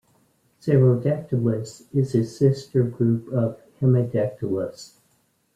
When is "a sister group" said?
2.15-3.31